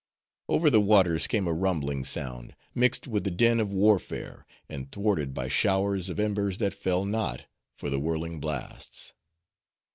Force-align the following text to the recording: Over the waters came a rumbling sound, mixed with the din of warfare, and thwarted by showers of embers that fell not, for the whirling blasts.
Over 0.49 0.71
the 0.71 0.81
waters 0.81 1.27
came 1.27 1.47
a 1.47 1.53
rumbling 1.53 2.03
sound, 2.05 2.55
mixed 2.73 3.07
with 3.07 3.23
the 3.23 3.29
din 3.29 3.59
of 3.59 3.71
warfare, 3.71 4.47
and 4.67 4.91
thwarted 4.91 5.31
by 5.35 5.47
showers 5.47 6.09
of 6.09 6.19
embers 6.19 6.57
that 6.57 6.73
fell 6.73 7.05
not, 7.05 7.45
for 7.75 7.91
the 7.91 7.99
whirling 7.99 8.39
blasts. 8.39 9.13